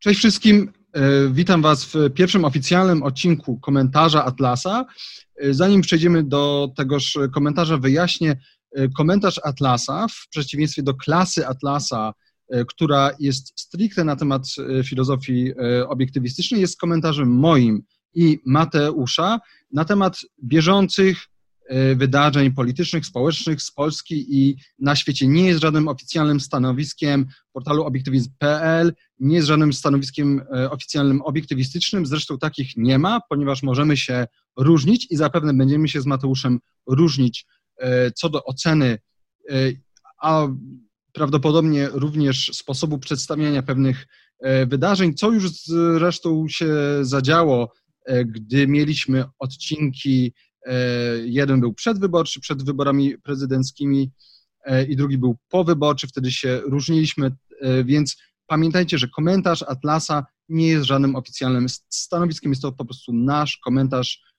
[0.00, 0.72] Cześć wszystkim.
[0.92, 4.84] E, witam Was w pierwszym oficjalnym odcinku komentarza Atlasa.
[5.36, 8.40] E, zanim przejdziemy do tegoż komentarza, wyjaśnię.
[8.76, 12.12] E, komentarz Atlasa, w przeciwieństwie do klasy Atlasa,
[12.68, 14.42] która jest stricte na temat
[14.84, 15.52] filozofii
[15.88, 17.82] obiektywistycznej, jest komentarzem moim
[18.14, 19.38] i Mateusza
[19.72, 21.26] na temat bieżących
[21.96, 25.26] wydarzeń politycznych, społecznych z Polski i na świecie.
[25.26, 32.38] Nie jest żadnym oficjalnym stanowiskiem portalu obiektywizm.pl, nie jest żadnym stanowiskiem e, oficjalnym obiektywistycznym, zresztą
[32.38, 34.26] takich nie ma, ponieważ możemy się
[34.56, 37.46] różnić i zapewne będziemy się z Mateuszem różnić
[37.78, 38.98] e, co do oceny,
[40.22, 40.48] a
[41.12, 44.06] prawdopodobnie również sposobu przedstawiania pewnych
[44.66, 46.68] wydarzeń, co już zresztą się
[47.02, 47.72] zadziało,
[48.26, 50.49] gdy mieliśmy odcinki E,
[51.24, 54.10] jeden był przedwyborczy, przed wyborami prezydenckimi
[54.64, 60.66] e, i drugi był powyborczy, wtedy się różniliśmy, e, więc pamiętajcie, że komentarz Atlasa nie
[60.66, 64.30] jest żadnym oficjalnym stanowiskiem, jest to po prostu nasz komentarz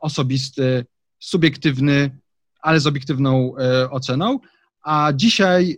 [0.00, 0.84] osobisty,
[1.20, 2.18] subiektywny,
[2.60, 3.54] ale z obiektywną
[3.90, 4.38] oceną.
[4.84, 5.76] A dzisiaj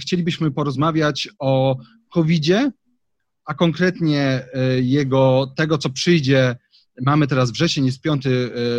[0.00, 1.78] chcielibyśmy porozmawiać o
[2.12, 2.70] COVID-zie,
[3.44, 4.46] a konkretnie
[4.82, 6.56] jego, tego, co przyjdzie
[7.00, 8.30] Mamy teraz wrzesień, jest 5 e,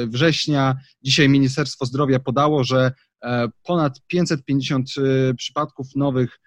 [0.07, 0.75] września.
[1.03, 2.91] Dzisiaj Ministerstwo Zdrowia podało, że
[3.23, 6.39] e, ponad 550 e, przypadków nowych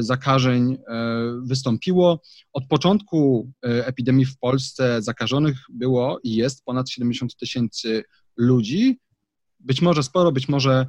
[0.00, 0.78] zakażeń
[1.42, 2.22] wystąpiło.
[2.52, 8.04] Od początku epidemii w Polsce zakażonych było i jest ponad 70 tysięcy
[8.36, 9.00] ludzi.
[9.60, 10.86] Być może sporo, być może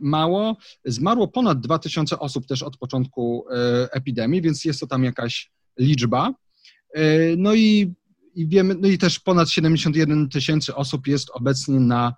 [0.00, 0.56] mało.
[0.84, 3.44] Zmarło ponad 2000 osób też od początku
[3.90, 6.34] epidemii, więc jest to tam jakaś liczba.
[7.36, 7.94] No i
[8.36, 12.14] i wiemy, no i też ponad 71 tysięcy osób jest obecnie na,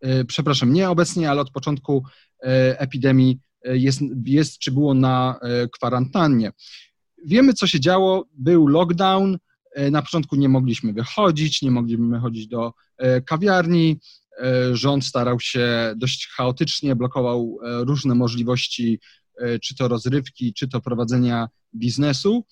[0.00, 2.04] e, przepraszam, nie obecnie, ale od początku
[2.42, 5.40] e, epidemii e, jest, jest czy było na
[5.72, 6.52] kwarantannie.
[7.26, 9.38] Wiemy, co się działo, był lockdown,
[9.90, 12.72] na początku nie mogliśmy wychodzić, nie mogliśmy chodzić do
[13.26, 14.00] kawiarni,
[14.72, 19.00] rząd starał się dość chaotycznie, blokował różne możliwości,
[19.62, 22.44] czy to rozrywki, czy to prowadzenia biznesu.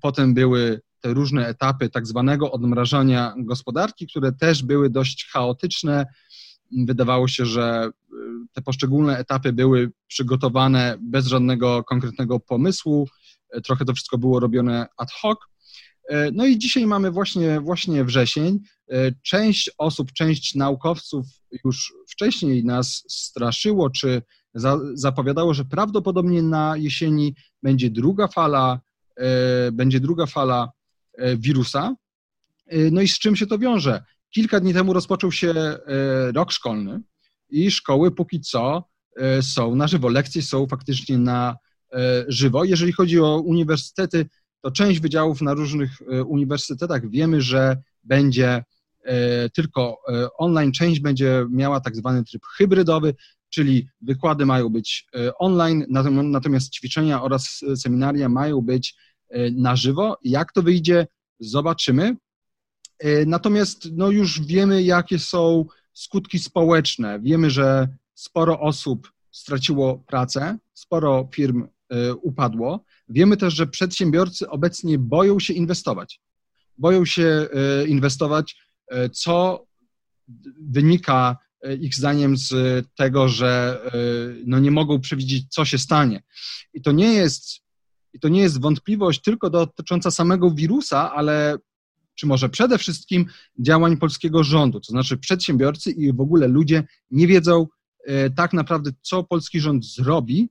[0.00, 6.06] Potem były te różne etapy tak zwanego odmrażania gospodarki, które też były dość chaotyczne.
[6.86, 8.16] Wydawało się, że y,
[8.52, 13.08] te poszczególne etapy były przygotowane bez żadnego konkretnego pomysłu.
[13.56, 15.38] Y, trochę to wszystko było robione ad hoc.
[16.10, 18.60] Y, no i dzisiaj mamy właśnie, właśnie wrzesień.
[19.22, 21.26] Część osób, część naukowców
[21.64, 24.22] już wcześniej nas straszyło, czy
[24.54, 28.80] za, zapowiadało, że prawdopodobnie na jesieni będzie druga fala,
[29.72, 30.72] będzie druga fala
[31.36, 31.94] wirusa.
[32.66, 34.02] E, no i z czym się to wiąże?
[34.30, 35.78] Kilka dni temu rozpoczął się e,
[36.32, 37.00] rok szkolny
[37.50, 38.84] i szkoły póki co
[39.40, 40.08] są na żywo.
[40.08, 41.56] Lekcje są faktycznie na
[42.28, 42.64] żywo.
[42.64, 44.26] Jeżeli chodzi o uniwersytety,
[44.60, 45.90] to część wydziałów na różnych
[46.26, 48.64] uniwersytetach wiemy, że będzie
[49.54, 49.98] tylko
[50.38, 53.14] online, część będzie miała tak zwany tryb hybrydowy,
[53.50, 55.06] czyli wykłady mają być
[55.38, 55.86] online,
[56.22, 59.13] natomiast ćwiczenia oraz seminaria mają być E,
[59.52, 60.18] na żywo.
[60.24, 61.06] Jak to wyjdzie,
[61.40, 62.16] zobaczymy.
[62.98, 67.20] E, natomiast no już wiemy, jakie są skutki społeczne.
[67.20, 72.84] Wiemy, że sporo osób straciło pracę, sporo firm e, upadło.
[73.08, 76.20] Wiemy też, że przedsiębiorcy obecnie boją się inwestować.
[76.78, 77.48] Boją się
[77.88, 78.56] inwestować,
[79.12, 79.66] co
[80.60, 81.36] wynika
[81.80, 82.52] ich zdaniem z
[82.96, 83.80] tego, że
[84.46, 86.22] no nie mogą przewidzieć, co się stanie.
[86.72, 87.63] I to nie jest
[88.14, 91.58] i to nie jest wątpliwość tylko dotycząca samego wirusa, ale
[92.14, 93.26] czy może przede wszystkim
[93.58, 94.80] działań polskiego rządu.
[94.80, 97.66] To znaczy przedsiębiorcy i w ogóle ludzie nie wiedzą
[98.06, 100.48] e, tak naprawdę, co polski rząd zrobi,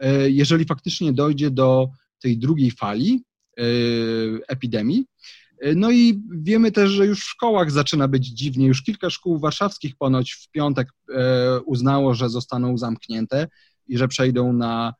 [0.00, 1.88] e, jeżeli faktycznie dojdzie do
[2.22, 3.24] tej drugiej fali
[3.58, 3.62] e,
[4.48, 5.06] epidemii.
[5.76, 8.66] No i wiemy też, że już w szkołach zaczyna być dziwnie.
[8.66, 10.88] Już kilka szkół warszawskich ponoć w piątek
[11.66, 13.48] uznało, że zostaną zamknięte
[13.88, 14.94] i że przejdą na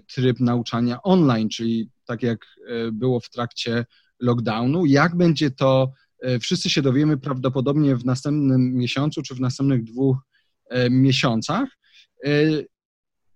[0.00, 3.86] tryb nauczania online, czyli tak jak e, było w trakcie
[4.20, 4.86] lockdownu.
[4.86, 5.92] Jak będzie to,
[6.22, 10.16] e, wszyscy się dowiemy prawdopodobnie w następnym miesiącu czy w następnych dwóch
[10.90, 11.68] miesiącach.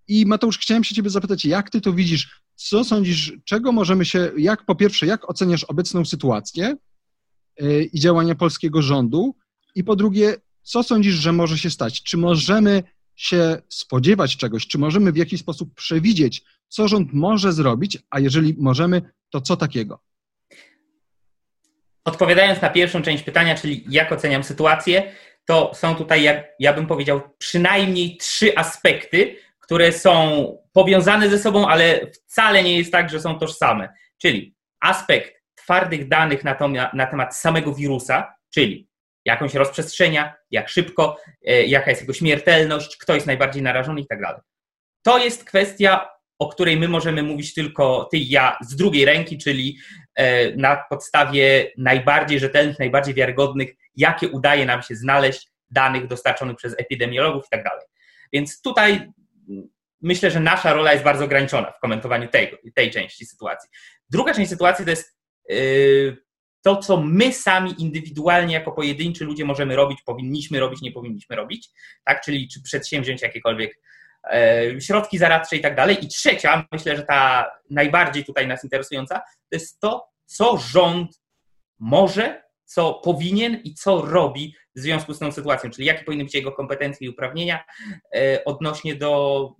[0.07, 2.41] I Mateusz, chciałem się Ciebie zapytać, jak Ty to widzisz?
[2.55, 6.75] Co sądzisz, czego możemy się, jak po pierwsze, jak oceniasz obecną sytuację
[7.93, 9.35] i działania polskiego rządu?
[9.75, 12.03] I po drugie, co sądzisz, że może się stać?
[12.03, 12.83] Czy możemy
[13.19, 18.55] się spodziewać czegoś, czy możemy w jakiś sposób przewidzieć, co rząd może zrobić, a jeżeli
[18.59, 19.99] możemy, to co takiego?
[22.05, 25.11] Odpowiadając na pierwszą część pytania, czyli jak oceniam sytuację,
[25.45, 30.43] to są tutaj, jak ja bym powiedział, przynajmniej trzy aspekty, które są
[30.73, 33.89] powiązane ze sobą, ale wcale nie jest tak, że są tożsame.
[34.17, 38.88] Czyli aspekt twardych danych na, to, na temat samego wirusa, czyli
[39.29, 41.17] jak on się rozprzestrzenia, jak szybko,
[41.47, 44.41] e, jaka jest jego śmiertelność, kto jest najbardziej narażony i tak dalej.
[45.03, 46.09] To jest kwestia,
[46.39, 49.77] o której my możemy mówić tylko ty i ja z drugiej ręki, czyli
[50.15, 56.75] e, na podstawie najbardziej rzetelnych, najbardziej wiarygodnych, jakie udaje nam się znaleźć danych dostarczonych przez
[56.77, 57.85] epidemiologów i tak dalej.
[58.33, 59.11] Więc tutaj
[60.01, 63.69] myślę, że nasza rola jest bardzo ograniczona w komentowaniu tej, tej części sytuacji.
[64.09, 65.17] Druga część sytuacji to jest
[65.49, 66.17] yy,
[66.69, 71.69] to, co my sami indywidualnie jako pojedynczy ludzie możemy robić, powinniśmy robić, nie powinniśmy robić,
[72.05, 72.21] tak?
[72.21, 73.79] czyli czy przedsięwziąć jakiekolwiek
[74.31, 76.05] e, środki zaradcze i tak dalej.
[76.05, 81.21] I trzecia, myślę, że ta najbardziej tutaj nas interesująca, to jest to, co rząd
[81.79, 86.35] może, co powinien i co robi w związku z tą sytuacją, czyli jakie powinny być
[86.35, 87.63] jego kompetencje i uprawnienia
[88.15, 89.53] e, odnośnie do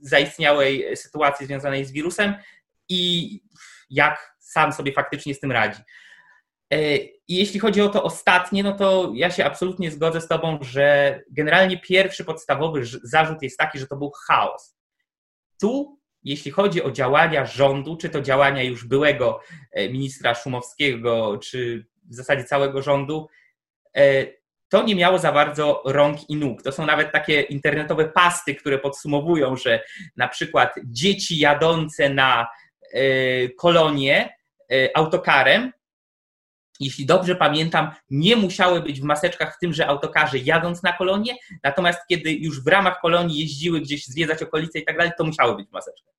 [0.00, 2.34] zaistniałej sytuacji związanej z wirusem
[2.88, 3.40] i
[3.90, 5.80] jak sam sobie faktycznie z tym radzi.
[6.72, 6.96] E,
[7.28, 11.20] I jeśli chodzi o to ostatnie, no to ja się absolutnie zgodzę z Tobą, że
[11.30, 14.76] generalnie pierwszy podstawowy zarzut jest taki, że to był chaos.
[15.60, 19.40] Tu, jeśli chodzi o działania rządu, czy to działania już byłego
[19.72, 23.28] e, ministra Szumowskiego, czy w zasadzie całego rządu,
[23.96, 24.26] e,
[24.68, 26.62] to nie miało za bardzo rąk i nóg.
[26.62, 29.84] To są nawet takie internetowe pasty, które podsumowują, że
[30.16, 32.48] na przykład dzieci jadące na
[33.58, 34.36] kolonie
[34.94, 35.72] autokarem
[36.84, 42.00] jeśli dobrze pamiętam, nie musiały być w maseczkach w tymże autokarze jadąc na kolonie, natomiast
[42.08, 45.68] kiedy już w ramach kolonii jeździły gdzieś zwiedzać okolice i tak dalej, to musiały być
[45.68, 46.14] w maseczkach.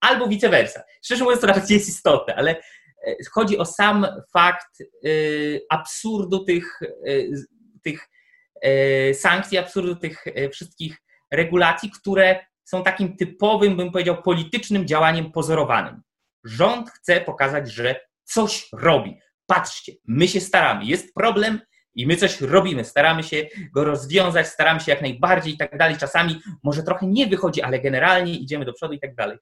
[0.00, 0.82] Albo vice versa.
[1.04, 6.82] Szczerze mówiąc, to nie jest istotne, ale e, chodzi o sam fakt y, absurdu tych,
[7.06, 7.30] y,
[7.82, 8.08] tych
[9.12, 16.02] sankcji, absurdu tych wszystkich regulacji, które są takim typowym, bym powiedział, politycznym działaniem pozorowanym.
[16.44, 21.60] Rząd chce pokazać, że coś robi patrzcie, my się staramy, jest problem
[21.94, 25.96] i my coś robimy, staramy się go rozwiązać, staramy się jak najbardziej i tak dalej.
[25.96, 29.38] Czasami może trochę nie wychodzi, ale generalnie idziemy do przodu i tak dalej.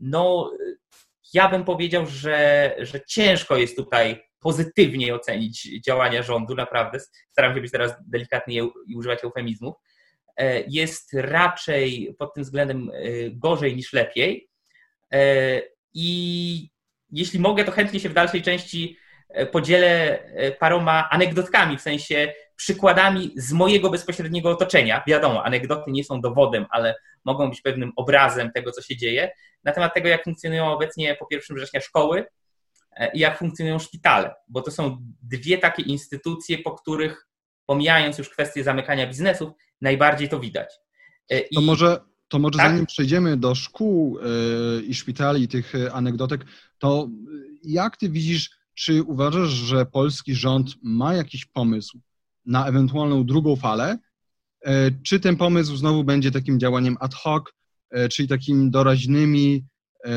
[0.00, 0.52] No,
[1.34, 7.00] ja bym powiedział, że, że ciężko jest tutaj pozytywnie ocenić działania rządu, naprawdę.
[7.30, 8.54] Staram się być teraz delikatny
[8.86, 9.74] i używać eufemizmów.
[10.36, 14.48] E, jest raczej pod tym względem e, gorzej niż lepiej.
[15.12, 15.62] E,
[15.94, 16.70] I
[17.10, 18.98] jeśli mogę, to chętnie się w dalszej części
[19.52, 25.02] podzielę e, paroma anegdotkami, w sensie przykładami z mojego bezpośredniego otoczenia.
[25.06, 26.94] Wiadomo, anegdoty nie są dowodem, ale
[27.24, 29.30] mogą być pewnym obrazem tego, co się dzieje,
[29.64, 32.24] na temat tego, jak funkcjonują obecnie po 1 września szkoły
[32.96, 37.26] e, i jak funkcjonują szpitale, bo to są dwie takie instytucje, po których,
[37.66, 39.50] pomijając już kwestię zamykania biznesów,
[39.80, 40.74] najbardziej to widać.
[41.50, 41.54] I...
[41.54, 42.70] To może, to może tak?
[42.70, 44.18] zanim przejdziemy do szkół
[44.86, 46.40] i szpitali i tych anegdotek,
[46.78, 47.08] to
[47.62, 52.00] jak ty widzisz czy uważasz, że polski rząd ma jakiś pomysł
[52.46, 53.98] na ewentualną drugą falę?
[54.64, 57.44] E, czy ten pomysł znowu będzie takim działaniem ad hoc,
[57.90, 59.64] e, czyli takimi doraźnymi
[60.04, 60.10] e,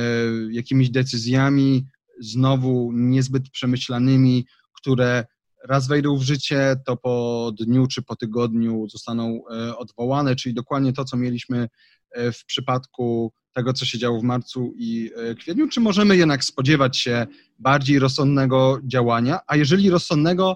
[0.51, 1.85] jakimiś decyzjami,
[2.19, 5.25] znowu niezbyt przemyślanymi, które
[5.63, 9.41] raz wejdą w życie, to po dniu czy po tygodniu zostaną
[9.77, 11.67] odwołane, czyli dokładnie to, co mieliśmy
[12.15, 16.97] w przypadku tego, co się działo w marcu i e, kwietniu, czy możemy jednak spodziewać
[16.97, 17.27] się
[17.59, 20.55] bardziej rozsądnego działania, a jeżeli rozsądnego,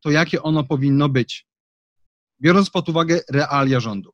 [0.00, 1.46] to jakie ono powinno być,
[2.40, 4.12] biorąc pod uwagę realia rządu?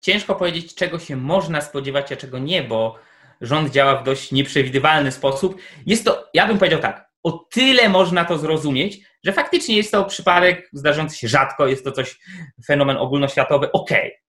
[0.00, 2.98] Ciężko powiedzieć, czego się można spodziewać, a czego nie, bo
[3.40, 5.60] rząd działa w dość nieprzewidywalny sposób.
[5.86, 10.04] Jest to, ja bym powiedział tak, o tyle można to zrozumieć, że faktycznie jest to
[10.04, 12.18] przypadek zdarzący się rzadko, jest to coś,
[12.66, 14.06] fenomen ogólnoświatowy, okej.
[14.06, 14.23] Okay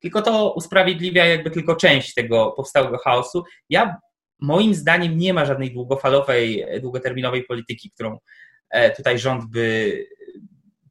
[0.00, 3.44] tylko to usprawiedliwia jakby tylko część tego powstałego chaosu.
[3.70, 3.96] Ja
[4.40, 8.18] moim zdaniem nie ma żadnej długofalowej, długoterminowej polityki, którą
[8.70, 10.06] e, tutaj rząd by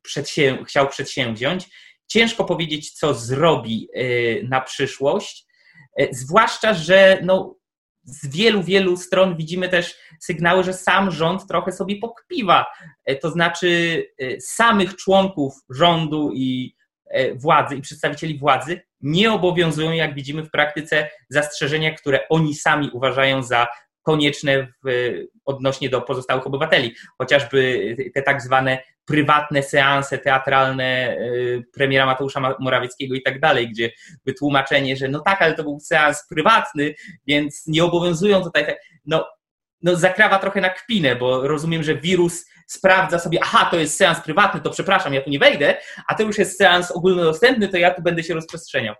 [0.01, 1.65] przedsię chciał przedsięwziąć.
[2.07, 4.03] Ciężko powiedzieć, co zrobi e,
[4.43, 5.45] na przyszłość,
[5.99, 7.55] e, zwłaszcza, że no,
[8.03, 12.65] z wielu, wielu stron widzimy też sygnały, że sam rząd trochę sobie pokpiwa.
[13.21, 14.03] To znaczy
[14.39, 16.75] samych członków rządu i
[17.35, 23.43] władzy i przedstawicieli władzy nie obowiązują, jak widzimy w praktyce, zastrzeżenia, które oni sami uważają
[23.43, 23.67] za
[24.03, 25.13] konieczne w,
[25.45, 26.95] odnośnie do pozostałych obywateli.
[27.17, 33.91] Chociażby te tak zwane prywatne seanse teatralne y, premiera Mateusza Morawieckiego i tak dalej, gdzie
[34.25, 36.95] wytłumaczenie, że no tak, ale to był seans prywatny,
[37.27, 38.75] więc nie obowiązują tutaj.
[39.05, 39.27] No,
[39.81, 44.21] no zakrawa trochę na kpinę, bo rozumiem, że wirus sprawdza sobie, aha, to jest seans
[44.21, 47.93] prywatny, to przepraszam, ja tu nie wejdę, a to już jest seans ogólnodostępny, to ja
[47.93, 48.95] tu będę się rozprzestrzeniał.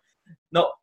[0.51, 0.73] No,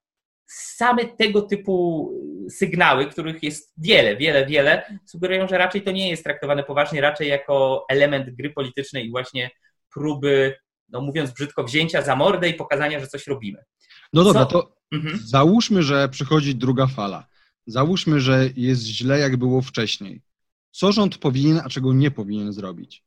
[0.47, 2.11] same tego typu
[2.50, 7.29] sygnały, których jest wiele, wiele, wiele, sugerują, że raczej to nie jest traktowane poważnie, raczej
[7.29, 9.50] jako element gry politycznej i właśnie
[9.95, 10.57] próby,
[10.88, 13.64] no mówiąc brzydko, wzięcia za mordę i pokazania, że coś robimy.
[14.12, 14.47] No dobra, Co?
[14.47, 15.19] to mhm.
[15.25, 17.26] załóżmy, że przychodzi druga fala.
[17.67, 20.23] Załóżmy, że jest źle, jak było wcześniej.
[20.75, 23.04] Co rząd powinien, a czego nie powinien zrobić?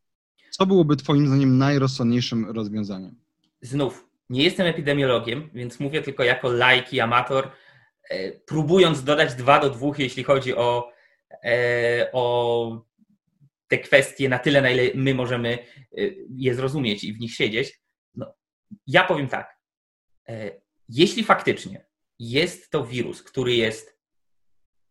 [0.50, 3.16] Co byłoby Twoim zdaniem najrozsądniejszym rozwiązaniem?
[3.62, 7.52] Znów, nie jestem epidemiologiem, więc mówię tylko jako laik i amator,
[8.10, 10.92] e, próbując dodać dwa do dwóch, jeśli chodzi o,
[11.44, 12.86] e, o
[13.68, 17.82] te kwestie na tyle, na ile my możemy e, je zrozumieć i w nich siedzieć.
[18.16, 18.34] No,
[18.88, 19.58] ja powiem tak.
[20.90, 21.86] Jeśli faktycznie
[22.20, 24.00] jest to wirus, który jest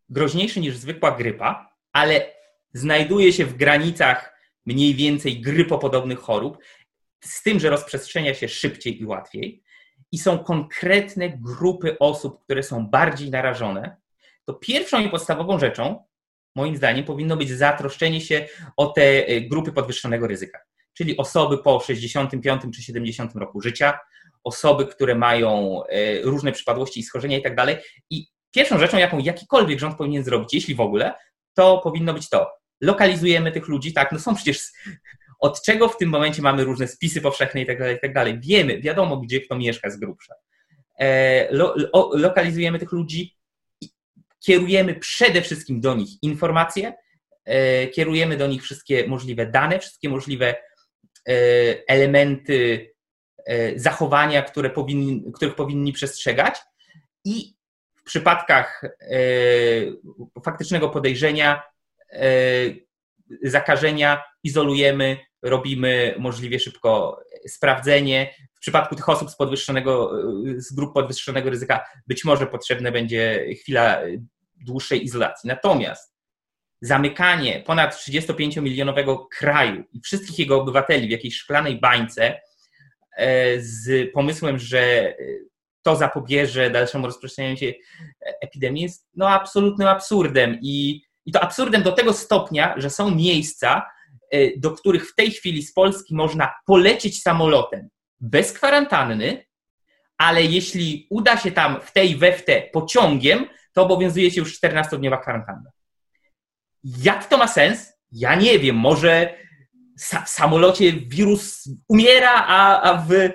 [0.08, 2.35] groźniejszy niż zwykła grypa, ale
[2.76, 6.58] znajduje się w granicach mniej więcej grypopodobnych chorób,
[7.24, 9.62] z tym, że rozprzestrzenia się szybciej i łatwiej,
[10.12, 13.96] i są konkretne grupy osób, które są bardziej narażone,
[14.44, 16.04] to pierwszą i podstawową rzeczą,
[16.54, 20.58] moim zdaniem, powinno być zatroszczenie się o te e, grupy podwyższonego ryzyka,
[20.94, 23.98] czyli osoby po 65 czy 70 roku życia,
[24.44, 27.76] osoby, które mają e, różne przypadłości i schorzenia i tak dalej.
[28.10, 31.14] I pierwszą rzeczą, jaką jakikolwiek rząd powinien zrobić, jeśli w ogóle,
[31.54, 32.50] to powinno być to.
[32.80, 34.72] Lokalizujemy tych ludzi, tak, no są przecież
[35.38, 38.40] od czego w tym momencie mamy różne spisy powszechne i tak dalej, i tak dalej.
[38.40, 40.34] Wiemy, wiadomo, gdzie kto mieszka z grubsza.
[40.98, 43.36] E, lo, lo, lokalizujemy tych ludzi,
[44.40, 46.94] kierujemy przede wszystkim do nich informacje,
[47.44, 50.54] e, kierujemy do nich wszystkie możliwe dane, wszystkie możliwe
[51.28, 51.32] e,
[51.88, 52.90] elementy
[53.76, 56.58] zachowania, które powinni, których powinni przestrzegać
[57.24, 57.54] i
[57.96, 58.82] w przypadkach
[60.44, 61.62] faktycznego podejrzenia
[63.42, 68.34] zakażenia izolujemy, robimy możliwie szybko sprawdzenie.
[68.54, 70.12] W przypadku tych osób z, podwyższonego,
[70.56, 74.00] z grup podwyższonego ryzyka być może potrzebna będzie chwila
[74.56, 75.48] dłuższej izolacji.
[75.48, 76.16] Natomiast
[76.80, 82.40] zamykanie ponad 35-milionowego kraju i wszystkich jego obywateli w jakiejś szklanej bańce
[83.16, 85.14] e, z pomysłem, że
[85.82, 87.72] to zapobierze dalszemu rozprzestrzenianiu się
[88.40, 93.90] epidemii jest no, absolutnym absurdem i i to absurdem do tego stopnia, że są miejsca,
[94.30, 97.88] e, do których w tej chwili z Polski można polecieć samolotem
[98.20, 99.46] bez kwarantanny,
[100.18, 104.60] ale jeśli uda się tam w tej we w te pociągiem, to obowiązuje się już
[104.60, 105.70] 14-dniowa kwarantanna.
[106.84, 107.92] Jak to ma sens?
[108.12, 108.76] Ja nie wiem.
[108.76, 109.34] Może
[109.98, 113.32] w samolocie wirus umiera, a, a, w, e,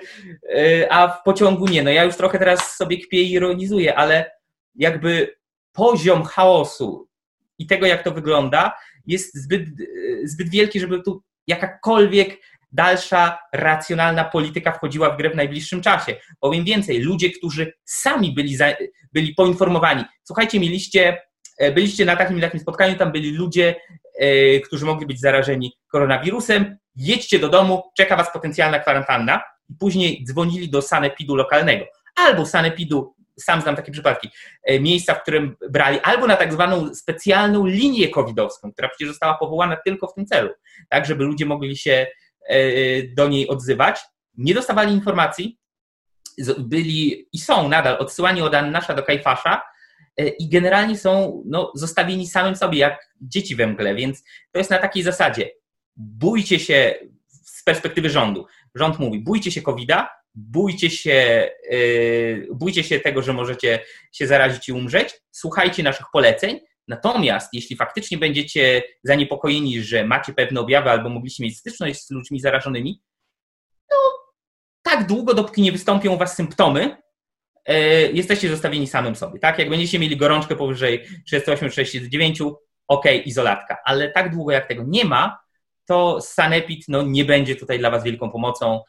[0.92, 1.82] a w pociągu nie.
[1.82, 4.30] No ja już trochę teraz sobie kpię i ironizuję, ale
[4.74, 5.36] jakby
[5.72, 7.08] poziom chaosu,
[7.58, 8.72] i tego, jak to wygląda,
[9.06, 9.68] jest zbyt,
[10.24, 12.38] zbyt wielki, żeby tu jakakolwiek
[12.72, 16.16] dalsza racjonalna polityka wchodziła w grę w najbliższym czasie.
[16.40, 18.66] Powiem więcej, ludzie, którzy sami byli, za,
[19.12, 21.18] byli poinformowani, słuchajcie, mieliście,
[21.58, 23.74] e, byliście na takim takim spotkaniu, tam byli ludzie,
[24.18, 30.24] e, którzy mogli być zarażeni koronawirusem, jedźcie do domu, czeka was potencjalna kwarantanna i później
[30.24, 31.84] dzwonili do sanepidu lokalnego.
[32.16, 34.30] Albo sanepidu sam znam takie przypadki,
[34.64, 39.34] e, miejsca, w którym brali albo na tak zwaną specjalną linię covidowską, która przecież została
[39.34, 40.50] powołana tylko w tym celu,
[40.88, 42.06] tak, żeby ludzie mogli się
[42.48, 42.56] e,
[43.02, 44.00] do niej odzywać,
[44.34, 45.58] nie dostawali informacji,
[46.58, 49.62] byli i są nadal odsyłani od Annasza do Kajfasza
[50.16, 54.70] e, i generalnie są no, zostawieni samym sobie, jak dzieci we mgle, więc to jest
[54.70, 55.50] na takiej zasadzie,
[55.96, 56.94] bójcie się
[57.28, 58.46] z perspektywy rządu.
[58.74, 64.68] Rząd mówi, bójcie się COVID-a, bójcie się, yy, bójcie się tego, że możecie się zarazić
[64.68, 66.60] i umrzeć, słuchajcie naszych poleceń.
[66.88, 72.40] Natomiast jeśli faktycznie będziecie zaniepokojeni, że macie pewne objawy albo mogliście mieć styczność z ludźmi
[72.40, 73.02] zarażonymi,
[73.90, 73.96] to
[74.82, 76.96] tak długo, dopóki nie wystąpią u Was symptomy,
[77.68, 77.74] yy,
[78.12, 79.38] jesteście zostawieni samym sobie.
[79.38, 79.58] Tak?
[79.58, 82.54] Jak będziecie mieli gorączkę powyżej 38-39,
[82.88, 83.78] ok, izolatka.
[83.84, 85.38] Ale tak długo jak tego nie ma,
[85.86, 88.80] to Sanepid no, nie będzie tutaj dla Was wielką pomocą.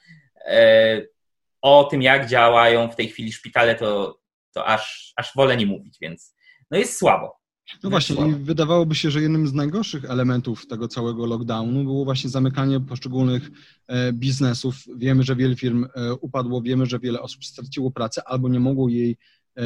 [1.63, 4.19] O tym, jak działają w tej chwili szpitale, to,
[4.53, 6.35] to aż, aż wolę nie mówić, więc
[6.71, 7.43] no jest słabo.
[7.83, 12.29] No właśnie, i wydawałoby się, że jednym z najgorszych elementów tego całego lockdownu było właśnie
[12.29, 13.49] zamykanie poszczególnych
[13.87, 14.75] e, biznesów.
[14.95, 18.89] Wiemy, że wiele firm e, upadło, wiemy, że wiele osób straciło pracę albo nie mogło
[18.89, 19.17] jej
[19.57, 19.63] e,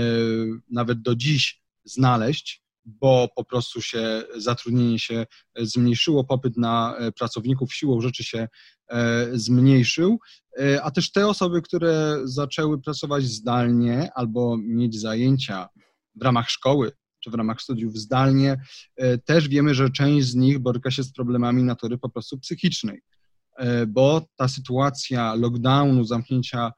[0.70, 5.26] nawet do dziś znaleźć, bo po prostu się zatrudnienie się
[5.56, 8.48] zmniejszyło, popyt na pracowników siłą rzeczy się
[9.34, 10.20] zmniejszył.
[10.60, 15.70] E, a też te osoby, które zaczęły pracować zdalnie albo mieć zajęcia
[16.16, 18.58] w ramach szkoły czy w ramach studiów zdalnie,
[18.96, 23.02] e, też wiemy, że część z nich boryka się z problemami natury po prostu psychicznej,
[23.58, 26.72] e, bo ta sytuacja lockdownu, zamknięcia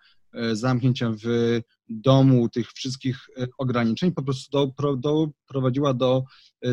[0.51, 1.59] zamknięcia w
[1.89, 6.23] domu, tych wszystkich ograniczeń, po prostu do, doprowadziła do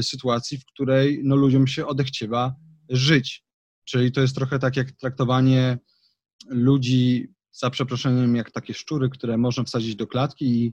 [0.03, 2.55] sytuacji, w której no, ludziom się odechciewa
[2.89, 3.45] żyć.
[3.85, 5.79] Czyli to jest trochę tak jak traktowanie
[6.49, 10.73] ludzi, za przeproszeniem, jak takie szczury, które można wsadzić do klatki i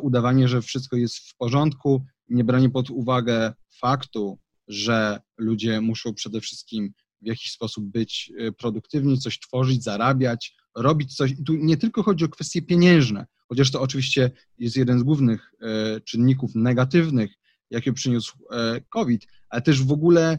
[0.00, 6.40] udawanie, że wszystko jest w porządku, nie branie pod uwagę faktu, że ludzie muszą przede
[6.40, 11.30] wszystkim w jakiś sposób być e, produktywni, coś tworzyć, zarabiać, robić coś.
[11.30, 15.52] I tu nie tylko chodzi o kwestie pieniężne, chociaż to oczywiście jest jeden z głównych
[15.60, 17.30] e, czynników negatywnych,
[17.70, 20.38] jakie przyniósł e, COVID, ale też w ogóle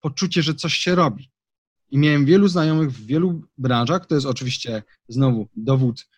[0.00, 1.30] poczucie, że coś się robi.
[1.90, 6.08] I miałem wielu znajomych w wielu branżach, to jest oczywiście znowu dowód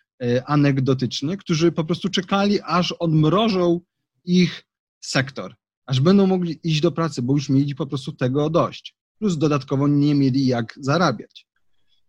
[0.45, 3.81] anegdotyczny, którzy po prostu czekali, aż odmrożą
[4.25, 4.63] ich
[4.99, 5.55] sektor,
[5.85, 8.95] aż będą mogli iść do pracy, bo już mieli po prostu tego dość.
[9.21, 11.47] Plus dodatkowo nie mieli jak zarabiać.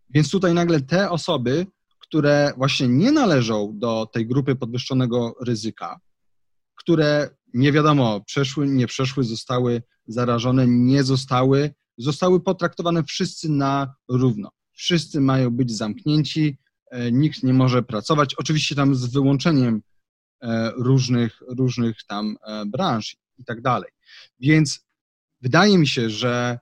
[0.09, 1.67] Więc tutaj nagle te osoby,
[1.99, 5.99] które właśnie nie należą do tej grupy podwyższonego ryzyka,
[6.75, 14.49] które nie wiadomo, przeszły, nie przeszły, zostały zarażone, nie zostały, zostały potraktowane wszyscy na równo.
[14.71, 16.57] Wszyscy mają być zamknięci,
[16.91, 19.81] e, nikt nie może pracować, oczywiście tam z wyłączeniem
[20.43, 23.91] E, różnych, różnych tam e, branż i tak dalej.
[24.39, 24.85] Więc
[25.41, 26.59] wydaje mi się, że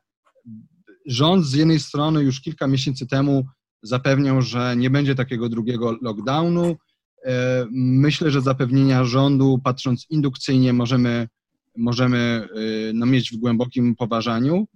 [1.06, 3.46] rząd z jednej strony już kilka miesięcy temu
[3.82, 6.76] zapewniał, że nie będzie takiego drugiego lockdownu.
[7.26, 11.28] E, myślę, że zapewnienia rządu, patrząc indukcyjnie, możemy,
[11.78, 12.48] możemy
[12.94, 14.68] no, mieć w głębokim poważaniu,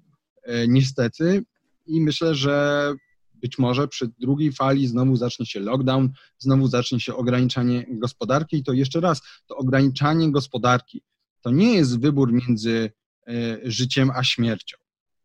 [0.67, 1.43] niestety.
[1.85, 2.93] I myślę, że
[3.33, 8.63] być może przy drugiej fali znowu zacznie się lockdown, znowu zacznie się ograniczanie gospodarki i
[8.63, 11.03] to jeszcze raz, to ograniczanie gospodarki
[11.41, 12.91] to nie jest wybór między
[13.27, 13.31] e,
[13.63, 14.77] życiem a śmiercią.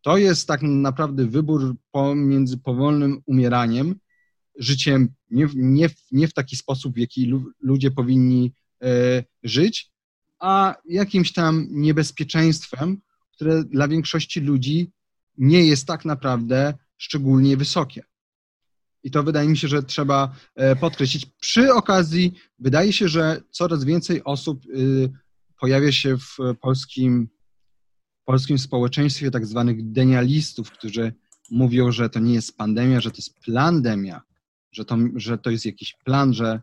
[0.02, 3.94] To jest tak naprawdę wybór pomiędzy powolnym umieraniem,
[4.58, 8.52] życiem nie, nie, nie w taki sposób, w jaki ludzie powinni
[8.82, 9.90] e, żyć,
[10.38, 13.00] a jakimś tam niebezpieczeństwem,
[13.32, 14.92] które dla większości ludzi
[15.38, 18.02] nie jest tak naprawdę szczególnie wysokie.
[19.02, 21.26] I to wydaje mi się, że trzeba e, podkreślić.
[21.26, 25.10] Przy okazji, wydaje się, że coraz więcej osób y,
[25.60, 27.28] pojawia się w polskim,
[28.30, 31.12] polskim społeczeństwie tak zwanych denialistów, którzy
[31.50, 34.22] mówią, że to nie jest pandemia, że to jest plandemia,
[34.72, 36.60] że to, że to jest jakiś plan, że,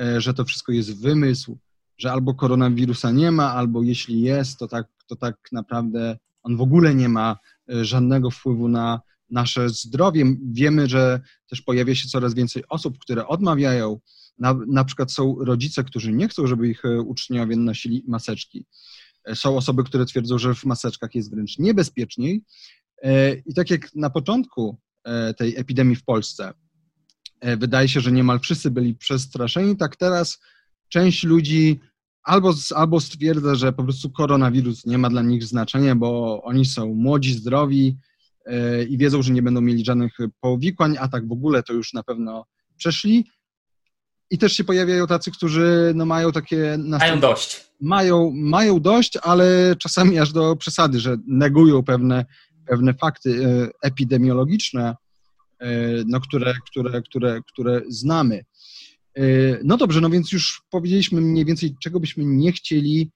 [0.00, 1.58] e, że to wszystko jest wymysł,
[1.98, 6.60] że albo koronawirusa nie ma, albo jeśli jest, to tak, to tak naprawdę on w
[6.60, 7.36] ogóle nie ma
[7.72, 10.24] e, żadnego wpływu na nasze zdrowie.
[10.52, 14.00] Wiemy, że też pojawia się coraz więcej osób, które odmawiają.
[14.38, 18.66] Na, na przykład są rodzice, którzy nie chcą, żeby ich e, uczniowie nosili maseczki.
[19.28, 22.42] E, są osoby, które twierdzą, że w maseczkach jest wręcz niebezpieczniej.
[23.02, 24.78] E, I tak jak na początku
[25.36, 26.52] tej epidemii w Polsce,
[27.42, 30.38] wydaje się, że niemal wszyscy byli przestraszeni, tak teraz
[30.88, 31.80] część ludzi
[32.22, 36.94] albo, albo stwierdza, że po prostu koronawirus nie ma dla nich znaczenia, bo oni są
[36.94, 37.98] młodzi, zdrowi,
[38.88, 42.02] i wiedzą, że nie będą mieli żadnych powikłań, a tak w ogóle to już na
[42.02, 42.44] pewno
[42.76, 43.24] przeszli.
[44.30, 46.78] I też się pojawiają tacy, którzy no, mają takie...
[46.78, 47.64] Mają dość.
[47.80, 52.24] Mają, mają dość, ale czasami aż do przesady, że negują pewne,
[52.66, 54.96] pewne fakty e, epidemiologiczne,
[55.58, 55.68] e,
[56.06, 58.44] no, które, które, które, które znamy.
[59.14, 59.22] E,
[59.64, 63.10] no dobrze, no więc już powiedzieliśmy mniej więcej, czego byśmy nie chcieli,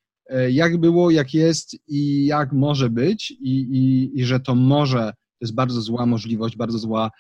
[0.51, 5.45] jak było, jak jest i jak może być, i, i, i że to może to
[5.45, 7.11] jest bardzo zła możliwość, bardzo zła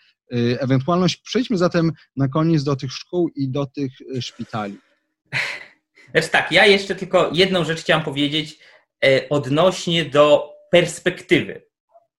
[0.61, 1.17] ewentualność.
[1.17, 4.79] Przejdźmy zatem na koniec do tych szkół i do tych y, szpitali.
[6.13, 8.59] Znaczy tak, ja jeszcze tylko jedną rzecz chciałam powiedzieć
[9.05, 11.67] e, odnośnie do perspektywy.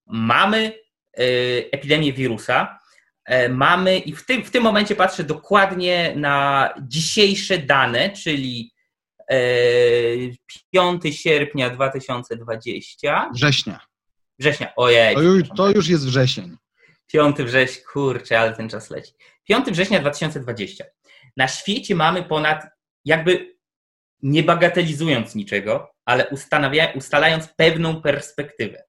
[0.08, 0.74] Mamy
[1.18, 1.24] e,
[1.72, 2.80] epidemię wirusa,
[3.26, 8.74] e, mamy i w tym, w tym momencie patrzę dokładnie na dzisiejsze dane, czyli
[10.72, 13.30] 5 sierpnia 2020.
[13.34, 13.80] Września.
[14.40, 15.16] Września, ojej.
[15.16, 16.58] To już, to już jest wrzesień.
[17.08, 19.14] 5 września, kurczę, ale ten czas leci.
[19.44, 20.86] 5 września 2020.
[21.38, 22.64] Na świecie mamy ponad,
[23.06, 23.56] jakby
[24.22, 26.28] nie bagatelizując niczego, ale
[26.96, 28.84] ustalając pewną perspektywę.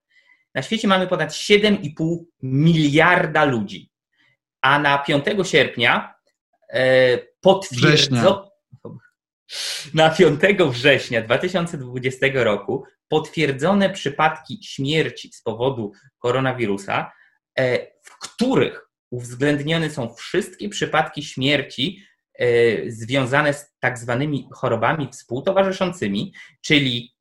[0.55, 3.91] Na świecie mamy ponad 7,5 miliarda ludzi,
[4.63, 6.15] a na 5 sierpnia
[6.73, 8.51] e, potwierdzono.
[9.95, 17.13] Na 5 września 2020 roku potwierdzone przypadki śmierci z powodu koronawirusa,
[18.03, 22.03] w których uwzględnione są wszystkie przypadki śmierci
[22.39, 22.47] e,
[22.91, 27.15] związane z tak zwanymi chorobami współtowarzyszącymi, czyli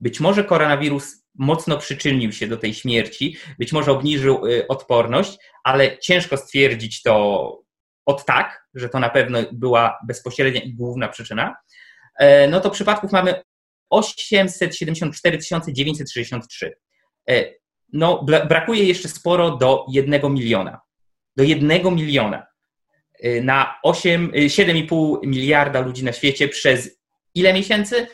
[0.00, 5.98] być może koronawirus mocno przyczynił się do tej śmierci, być może obniżył e, odporność, ale
[5.98, 7.58] ciężko stwierdzić to
[8.06, 11.56] od tak, że to na pewno była bezpośrednia i główna przyczyna,
[12.18, 13.42] e, no to przypadków mamy
[13.90, 15.38] 874
[15.72, 16.72] 963.
[17.92, 20.80] No, brakuje jeszcze sporo do jednego miliona.
[21.36, 22.46] Do jednego miliona
[23.20, 27.00] e, na 8, 7,5 miliarda ludzi na świecie przez
[27.34, 28.06] ile miesięcy?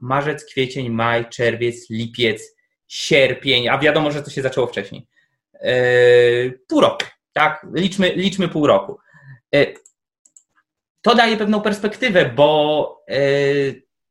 [0.00, 2.56] Marzec, kwiecień, maj, czerwiec, lipiec,
[2.88, 5.08] sierpień, a wiadomo, że to się zaczęło wcześniej.
[6.68, 7.66] Pół roku, tak?
[7.74, 8.98] Liczmy, liczmy pół roku.
[11.02, 13.04] To daje pewną perspektywę, bo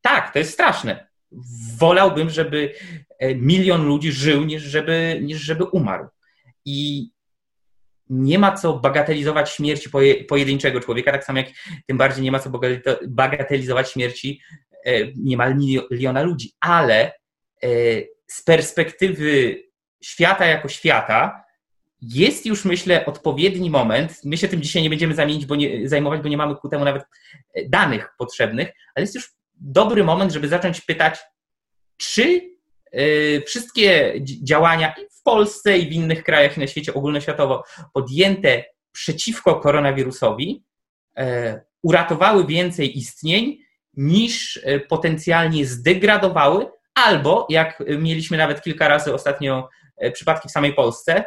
[0.01, 1.07] tak, to jest straszne.
[1.77, 2.73] Wolałbym, żeby
[3.19, 6.07] e, milion ludzi żył, niż żeby, niż żeby umarł.
[6.65, 7.09] I
[8.09, 9.89] nie ma co bagatelizować śmierci
[10.27, 11.47] pojedynczego człowieka, tak samo jak
[11.87, 12.51] tym bardziej nie ma co
[13.07, 14.41] bagatelizować śmierci
[14.85, 15.55] e, niemal
[15.91, 16.51] miliona ludzi.
[16.59, 17.11] Ale
[17.63, 17.67] e,
[18.27, 19.63] z perspektywy
[20.03, 21.43] świata jako świata
[22.01, 24.21] jest już, myślę, odpowiedni moment.
[24.25, 26.85] My się tym dzisiaj nie będziemy zamienić, bo nie, zajmować, bo nie mamy ku temu
[26.85, 27.03] nawet
[27.69, 31.19] danych potrzebnych, ale jest już dobry moment, żeby zacząć pytać,
[31.97, 32.41] czy
[32.95, 39.55] y, wszystkie działania i w Polsce, i w innych krajach na świecie ogólnoświatowo podjęte przeciwko
[39.55, 40.63] koronawirusowi
[41.17, 43.57] e, uratowały więcej istnień
[43.93, 50.73] niż e, potencjalnie zdegradowały, albo jak mieliśmy nawet kilka razy ostatnio e, przypadki w samej
[50.73, 51.25] Polsce,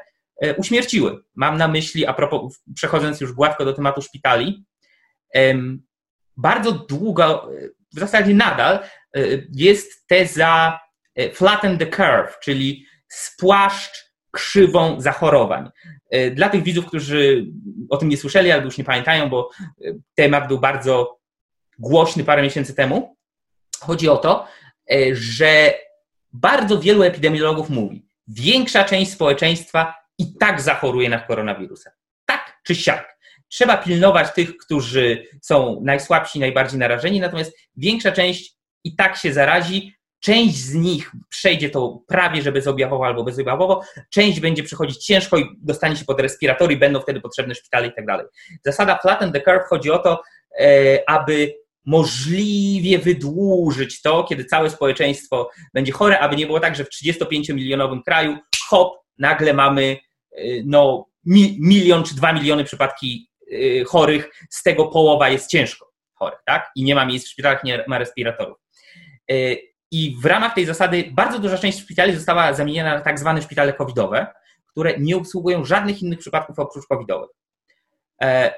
[0.56, 1.22] uśmierciły.
[1.34, 4.64] Mam na myśli, a propos, przechodząc już gładko do tematu szpitali,
[6.36, 7.50] bardzo długo,
[7.96, 8.78] w zasadzie nadal
[9.16, 10.80] y, jest teza
[11.18, 15.70] y, flatten the curve, czyli spłaszcz krzywą zachorowań.
[16.14, 17.46] Y, dla tych widzów, którzy
[17.90, 19.50] o tym nie słyszeli albo już nie pamiętają, bo
[20.14, 21.18] temat był bardzo
[21.78, 23.16] głośny parę miesięcy temu,
[23.80, 24.46] chodzi o to,
[25.12, 25.74] że
[26.32, 31.90] bardzo wielu epidemiologów mówi, większa część społeczeństwa i tak zachoruje na koronawirusa.
[32.26, 33.15] Tak czy siak.
[33.48, 38.54] Trzeba pilnować tych, którzy są najsłabsi, najbardziej narażeni, natomiast większa część
[38.84, 39.96] i tak się zarazi.
[40.20, 45.44] Część z nich przejdzie to prawie, że bezobjawowo albo bezobjawowo, część będzie przychodzić ciężko i
[45.58, 48.26] dostanie się pod respiratory, i będą wtedy potrzebne szpitale i tak dalej.
[48.64, 50.22] Zasada flatten the curve chodzi o to,
[50.60, 51.54] e, aby
[51.86, 58.02] możliwie wydłużyć to, kiedy całe społeczeństwo będzie chore, aby nie było tak, że w 35-milionowym
[58.02, 59.96] kraju hop, nagle mamy
[60.32, 61.06] e, no,
[61.58, 63.28] milion czy dwa miliony przypadki
[63.86, 66.70] chorych, z tego połowa jest ciężko chorych, tak?
[66.76, 68.58] I nie ma miejsc w szpitalach, nie ma respiratorów.
[69.30, 69.58] Y,
[69.90, 73.72] I w ramach tej zasady bardzo duża część szpitali została zamieniona na tak zwane szpitale
[73.72, 74.26] covidowe,
[74.66, 77.30] które nie obsługują żadnych innych przypadków oprócz covidowych.
[78.22, 78.54] E,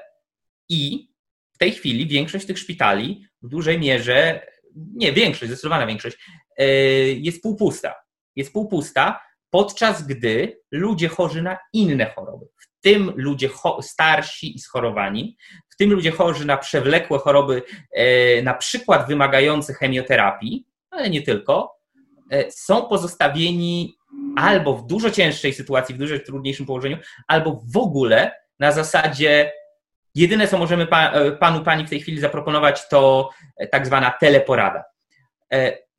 [0.69, 1.09] I
[1.51, 6.17] w tej chwili większość tych szpitali w dużej mierze, nie większość, zdecydowana większość,
[6.57, 6.65] e,
[7.03, 7.95] jest półpusta.
[8.35, 13.49] Jest półpusta, podczas gdy ludzie chorzy na inne choroby, w tym ludzie
[13.81, 15.37] starsi i schorowani,
[15.69, 21.75] w tym ludzie chorzy na przewlekłe choroby, e, na przykład wymagające chemioterapii, ale nie tylko,
[22.31, 23.95] e, są pozostawieni
[24.35, 29.51] albo w dużo cięższej sytuacji, w dużo trudniejszym położeniu, albo w ogóle na zasadzie
[30.15, 33.29] jedyne, co możemy e, panu, pani w tej chwili zaproponować, to
[33.71, 34.83] tak zwana teleporada.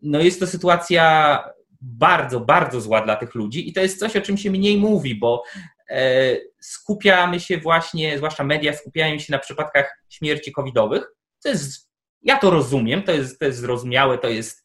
[0.02, 1.44] No jest to sytuacja
[1.80, 5.14] bardzo, bardzo zła dla tych ludzi i to jest coś, o czym się mniej mówi,
[5.14, 5.44] bo
[5.90, 11.06] e, skupiamy się właśnie, zwłaszcza media skupiają się na przypadkach śmierci covidowych.
[11.42, 11.90] To jest,
[12.22, 14.64] ja to rozumiem, to jest, to jest zrozumiałe, to jest,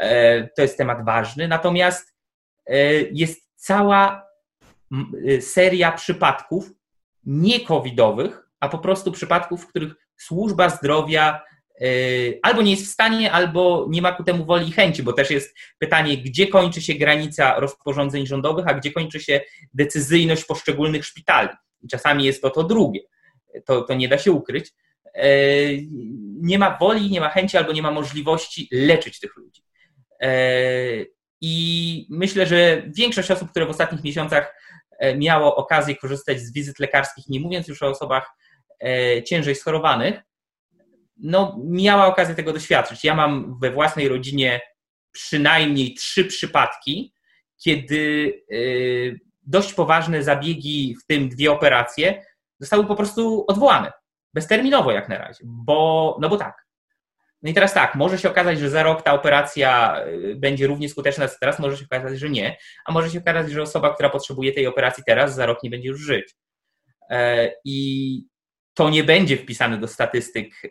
[0.00, 2.14] e, to jest temat ważny, natomiast
[2.66, 4.24] e, jest cała
[5.40, 6.70] seria przypadków
[7.24, 11.40] nie covidowych, a po prostu przypadków, w których służba zdrowia
[12.42, 15.30] albo nie jest w stanie, albo nie ma ku temu woli i chęci, bo też
[15.30, 19.40] jest pytanie, gdzie kończy się granica rozporządzeń rządowych, a gdzie kończy się
[19.74, 21.48] decyzyjność poszczególnych szpitali.
[21.82, 23.00] I czasami jest to to drugie.
[23.66, 24.70] To, to nie da się ukryć.
[25.14, 25.22] Yy,
[26.40, 29.62] nie ma woli, nie ma chęci, albo nie ma możliwości leczyć tych ludzi.
[30.20, 31.06] Yy,
[31.40, 34.54] I myślę, że większość osób, które w ostatnich miesiącach
[35.16, 38.30] miało okazję korzystać z wizyt lekarskich, nie mówiąc już o osobach
[39.24, 40.20] ciężej schorowanych,
[41.16, 43.04] no, miała okazję tego doświadczyć.
[43.04, 44.60] Ja mam we własnej rodzinie
[45.12, 47.14] przynajmniej trzy przypadki,
[47.64, 52.24] kiedy y, dość poważne zabiegi, w tym dwie operacje,
[52.60, 53.92] zostały po prostu odwołane.
[54.34, 56.64] Bezterminowo jak na razie, bo, no bo tak.
[57.42, 60.88] No i teraz tak, może się okazać, że za rok ta operacja y, będzie równie
[60.88, 64.10] skuteczna co teraz, może się okazać, że nie, a może się okazać, że osoba, która
[64.10, 66.34] potrzebuje tej operacji teraz, za rok nie będzie już żyć.
[67.10, 68.28] E, I
[68.74, 70.62] to nie będzie wpisane do statystyk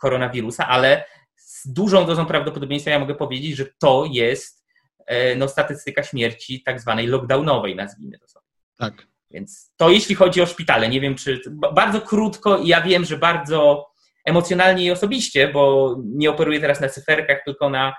[0.00, 1.04] koronawirusa, ale
[1.36, 4.64] z dużą dozą prawdopodobieństwa ja mogę powiedzieć, że to jest
[5.06, 8.46] e, no, statystyka śmierci tak zwanej lockdownowej, nazwijmy to sobie.
[8.78, 9.06] Tak.
[9.30, 11.40] Więc to jeśli chodzi o szpitale, nie wiem czy
[11.74, 13.86] bardzo krótko i ja wiem, że bardzo
[14.24, 17.94] emocjonalnie i osobiście, bo nie operuję teraz na cyferkach, tylko na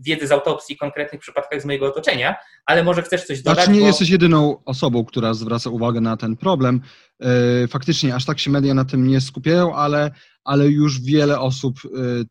[0.00, 3.64] wiedzy z autopsji, konkretnych przypadkach z mojego otoczenia, ale może chcesz coś dodać?
[3.64, 3.86] Znaczy nie bo...
[3.86, 6.80] jesteś jedyną osobą, która zwraca uwagę na ten problem.
[7.20, 10.10] E, faktycznie aż tak się media na tym nie skupiają, ale,
[10.44, 11.88] ale już wiele osób e,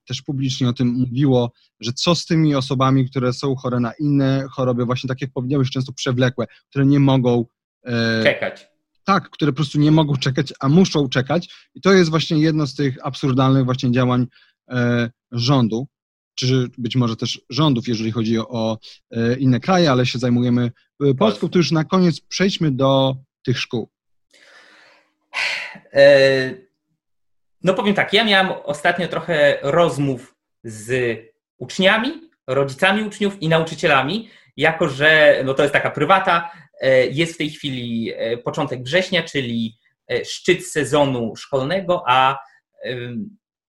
[0.07, 4.45] też publicznie o tym mówiło, że co z tymi osobami, które są chore na inne
[4.51, 7.45] choroby, właśnie tak jak powiedziałeś, często przewlekłe, które nie mogą
[8.23, 8.67] czekać
[9.05, 11.49] tak, które po prostu nie mogą czekać, a muszą czekać.
[11.75, 14.27] I to jest właśnie jedno z tych absurdalnych właśnie działań
[14.69, 15.87] e, rządu,
[16.35, 18.77] czy być może też rządów, jeżeli chodzi o
[19.11, 20.71] e, inne kraje, ale się zajmujemy
[21.03, 23.89] e, Polską, to już na koniec przejdźmy do tych szkół.
[25.93, 26.53] E,
[27.63, 31.17] no powiem tak, ja miałem ostatnio trochę rozmów z
[31.57, 32.11] uczniami,
[32.47, 36.51] rodzicami uczniów i nauczycielami, jako że no to jest taka prywata,
[37.11, 38.11] jest w tej chwili
[38.43, 39.77] początek września, czyli
[40.23, 42.37] szczyt sezonu szkolnego, a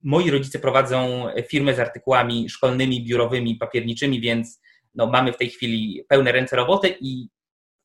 [0.05, 4.61] moi rodzice prowadzą firmę z artykułami szkolnymi, biurowymi, papierniczymi, więc
[4.95, 7.29] no, mamy w tej chwili pełne ręce roboty i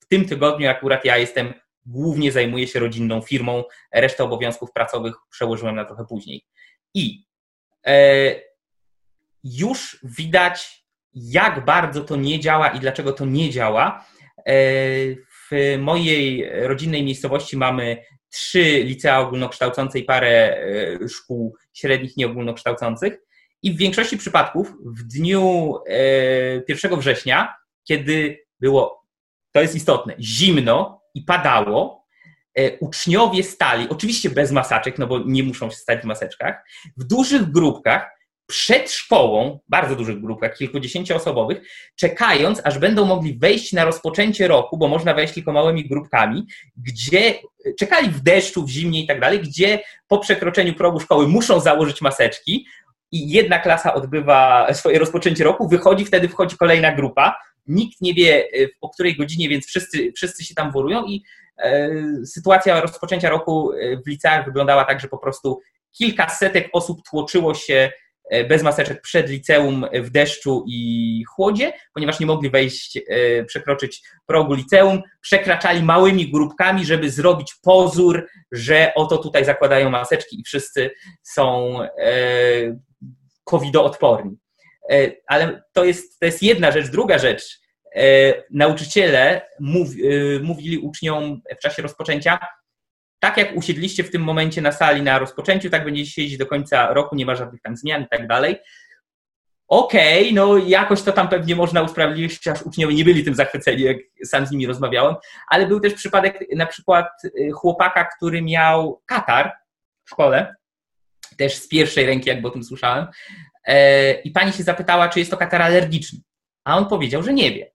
[0.01, 1.55] w tym tygodniu akurat ja jestem,
[1.87, 6.47] głównie zajmuję się rodzinną firmą, resztę obowiązków pracowych przełożyłem na trochę później.
[6.95, 7.25] I
[7.87, 8.35] e,
[9.45, 14.05] już widać, jak bardzo to nie działa i dlaczego to nie działa,
[14.47, 14.55] E,
[15.51, 23.19] w mojej rodzinnej miejscowości mamy trzy licea ogólnokształcące i parę e, szkół średnich nieogólnokształcących.
[23.63, 25.75] I w większości przypadków w dniu
[26.69, 29.07] 1 e, września, kiedy było,
[29.53, 32.01] to jest istotne, zimno i padało,
[32.81, 36.65] uczniowie stali, oczywiście bez maseczek, no bo nie muszą się stać w maseczkach,
[36.97, 38.11] w dużych grupkach
[38.51, 41.61] przed szkołą, bardzo dużych grupach, kilkudziesięcioosobowych,
[41.97, 47.35] czekając, aż będą mogli wejść na rozpoczęcie roku, bo można wejść tylko małymi grupkami, gdzie
[47.79, 52.01] czekali w deszczu, w zimnie i tak dalej, gdzie po przekroczeniu progu szkoły muszą założyć
[52.01, 52.67] maseczki
[53.13, 57.37] i jedna klasa odbywa swoje rozpoczęcie roku, wychodzi, wtedy wchodzi kolejna grupa,
[57.67, 58.49] nikt nie wie
[58.81, 61.23] o której godzinie, więc wszyscy, wszyscy się tam worują i
[61.59, 61.91] e,
[62.27, 63.73] sytuacja rozpoczęcia roku
[64.07, 65.61] w liceach wyglądała tak, że po prostu
[65.93, 68.10] kilkasetek osób tłoczyło się E,
[68.49, 74.55] bez maseczek przed liceum w deszczu i chłodzie, ponieważ nie mogli wejść, e, przekroczyć progu
[74.55, 80.91] liceum, przekraczali małymi grupkami, żeby zrobić pozór, że oto tutaj zakładają maseczki i wszyscy
[81.23, 82.77] są e,
[83.45, 84.37] covidoodporni.
[85.27, 86.91] Ale to jest, to jest jedna rzecz.
[86.91, 87.61] Druga rzecz,
[88.51, 89.41] nauczyciele
[90.43, 92.39] mówili uczniom w czasie rozpoczęcia,
[93.21, 96.95] tak jak usiedliście w tym momencie na sali na rozpoczęciu, tak będziecie siedzieć do końca
[96.95, 98.57] roku, nie ma żadnych tam zmian i tak dalej.
[99.69, 103.83] Okej, okay, no jakoś to tam pewnie można usprawiedliwić, chociaż uczniowie nie byli tym zachwyceni,
[103.83, 105.15] jak sam z nimi rozmawiałem,
[105.49, 109.53] ale był też przypadek na przykład y, chłopaka, który miał katar
[110.05, 110.55] w szkole,
[111.37, 113.07] też z pierwszej ręki, jakby o tym słyszałem,
[113.65, 116.19] e, i pani się zapytała, czy jest to katar alergiczny,
[116.65, 117.73] a on powiedział, że nie wie.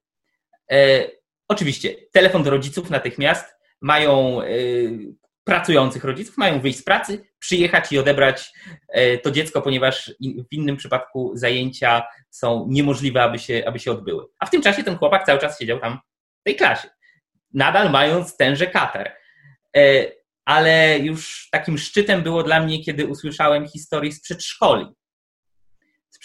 [0.72, 1.08] E,
[1.48, 8.00] oczywiście, telefon do rodziców natychmiast, mają y, pracujących rodziców mają wyjść z pracy, przyjechać i
[8.00, 8.54] odebrać
[8.90, 10.14] e, to dziecko, ponieważ
[10.52, 14.26] w innym przypadku zajęcia są niemożliwe, aby się, aby się odbyły.
[14.40, 16.00] A w tym czasie ten chłopak cały czas siedział tam
[16.42, 16.90] w tej klasie,
[17.54, 19.12] nadal mając tenże kater.
[19.78, 20.06] E,
[20.46, 24.86] ale już takim szczytem było dla mnie, kiedy usłyszałem historię z przedszkoli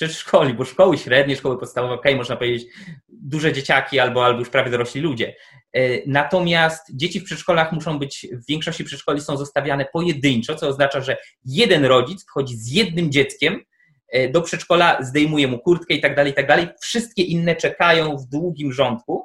[0.01, 2.67] przedszkoli, bo szkoły średnie, szkoły podstawowe, ok, można powiedzieć,
[3.09, 5.35] duże dzieciaki albo, albo już prawie dorośli ludzie.
[5.73, 11.01] E, natomiast dzieci w przedszkolach muszą być, w większości przedszkoli są zostawiane pojedynczo, co oznacza,
[11.01, 13.65] że jeden rodzic wchodzi z jednym dzieckiem
[14.09, 16.69] e, do przedszkola, zdejmuje mu kurtkę i tak dalej, i tak dalej.
[16.81, 19.25] Wszystkie inne czekają w długim rządku.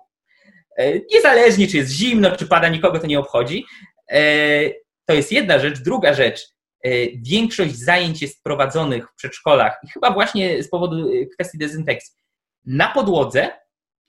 [0.77, 3.65] E, niezależnie, czy jest zimno, czy pada, nikogo to nie obchodzi.
[5.05, 5.79] To jest jedna rzecz.
[5.79, 6.54] Druga rzecz,
[7.15, 12.15] większość zajęć jest prowadzonych w przedszkolach i chyba właśnie z powodu e, kwestii dezynfekcji.
[12.65, 13.51] Na podłodze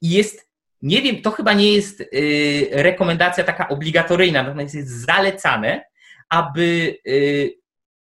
[0.02, 0.50] i jest,
[0.82, 2.06] nie wiem, to chyba nie jest e,
[2.82, 5.84] rekomendacja taka obligatoryjna, natomiast jest zalecane,
[6.28, 6.96] aby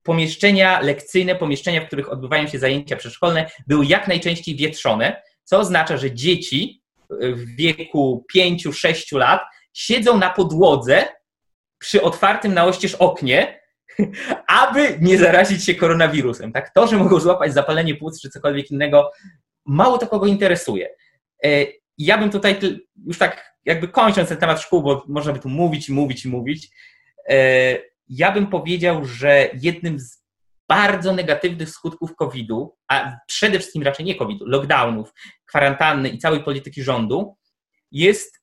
[0.03, 5.97] pomieszczenia lekcyjne, pomieszczenia, w których odbywają się zajęcia przedszkolne, były jak najczęściej wietrzone, co oznacza,
[5.97, 9.41] że dzieci w wieku 5-6 lat
[9.73, 11.09] siedzą na podłodze
[11.79, 13.60] przy otwartym na oścież oknie,
[14.63, 16.53] aby nie zarazić się koronawirusem.
[16.53, 16.75] Tak?
[16.75, 19.11] To, że mogą złapać zapalenie płuc czy cokolwiek innego,
[19.67, 20.89] mało to kogo interesuje.
[21.45, 21.67] E,
[21.99, 22.59] ja bym tutaj
[23.07, 26.29] już tak jakby kończąc ten temat szkół, bo można by tu mówić i mówić i
[26.29, 26.69] mówić,
[27.29, 30.21] e, ja bym powiedział, że jednym z
[30.69, 35.13] bardzo negatywnych skutków COVID-u, a przede wszystkim raczej nie COVID-u, lockdownów,
[35.47, 37.37] kwarantanny i całej polityki rządu,
[37.93, 38.41] jest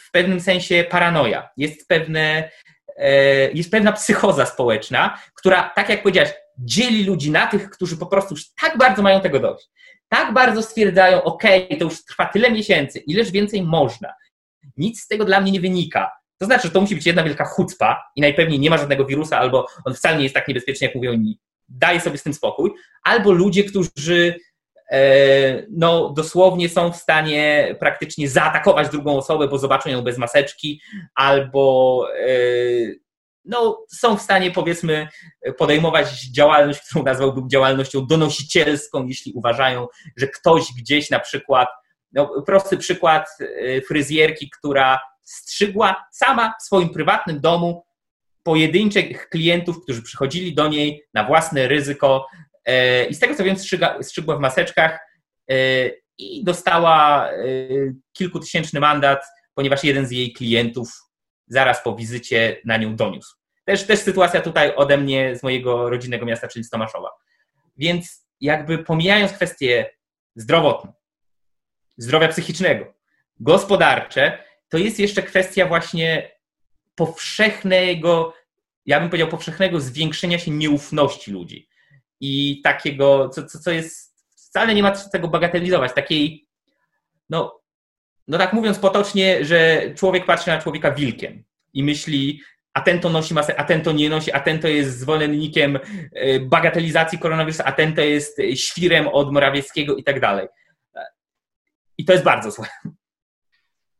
[0.00, 2.50] w pewnym sensie paranoja, jest, pewne,
[3.54, 8.34] jest pewna psychoza społeczna, która, tak jak powiedziałeś, dzieli ludzi na tych, którzy po prostu
[8.34, 9.68] już tak bardzo mają tego dość,
[10.08, 11.42] tak bardzo stwierdzają, ok,
[11.78, 14.14] to już trwa tyle miesięcy, ileż więcej można,
[14.76, 16.10] nic z tego dla mnie nie wynika.
[16.38, 19.38] To znaczy, że to musi być jedna wielka chucpa i najpewniej nie ma żadnego wirusa,
[19.38, 21.38] albo on wcale nie jest tak niebezpieczny, jak mówią inni.
[21.68, 22.70] Daje sobie z tym spokój.
[23.02, 24.38] Albo ludzie, którzy e,
[25.70, 30.80] no, dosłownie są w stanie praktycznie zaatakować drugą osobę, bo zobaczą ją bez maseczki,
[31.14, 32.32] albo e,
[33.44, 35.08] no, są w stanie, powiedzmy,
[35.58, 41.68] podejmować działalność, którą nazwałbym działalnością donosicielską, jeśli uważają, że ktoś gdzieś na przykład,
[42.12, 47.84] no, prosty przykład y, fryzjerki, która strzygła sama w swoim prywatnym domu
[48.42, 52.26] pojedynczych klientów, którzy przychodzili do niej na własne ryzyko
[53.10, 55.00] i z tego co wiem, strzyga, strzygła w maseczkach
[55.52, 57.28] y, i dostała
[58.12, 60.88] kilkutysięczny mandat, ponieważ jeden z jej klientów
[61.46, 63.36] zaraz po wizycie na nią doniósł.
[63.64, 67.08] Też, też sytuacja tutaj ode mnie, z mojego rodzinnego miasta, czyli z Tomaszowa.
[67.76, 69.90] Więc jakby pomijając kwestie
[70.36, 70.92] zdrowotne,
[71.96, 72.94] zdrowia psychicznego,
[73.40, 76.30] gospodarcze, to jest jeszcze kwestia właśnie
[76.94, 78.34] powszechnego,
[78.86, 81.68] ja bym powiedział, powszechnego zwiększenia się nieufności ludzi.
[82.22, 86.46] I takiego, co, co, co jest, wcale nie ma tego bagatelizować, takiej,
[87.30, 87.60] no,
[88.28, 92.40] no tak mówiąc potocznie, że człowiek patrzy na człowieka wilkiem i myśli,
[92.74, 95.78] a ten to nosi masę, a ten to nie nosi, a ten to jest zwolennikiem
[96.12, 100.48] e, bagatelizacji koronawirusa, a ten to jest świrem od Morawieckiego i tak dalej.
[101.98, 102.66] I to jest bardzo złe.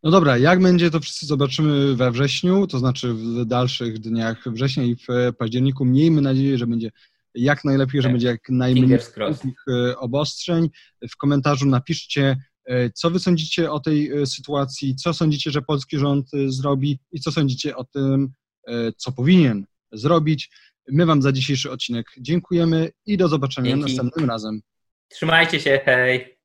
[0.02, 4.84] No dobra, jak będzie, to wszyscy zobaczymy we wrześniu, to znaczy w dalszych dniach września
[4.84, 5.84] i w październiku.
[5.84, 6.90] Miejmy nadzieję, że będzie
[7.34, 8.12] jak najlepiej, że tak.
[8.12, 8.98] będzie jak najmniej
[9.68, 10.70] e, obostrzeń.
[11.10, 14.96] W komentarzu napiszcie, E, co wy sądzicie o tej e, sytuacji?
[14.96, 18.32] Co sądzicie, że polski rząd zrobi i co sądzicie o tym,
[18.96, 20.50] co powinien zrobić?
[20.88, 23.82] My wam za dzisiejszy odcinek dziękujemy i do zobaczenia Dzięki.
[23.82, 24.60] następnym razem.
[25.08, 26.38] Trzymajcie się, hej!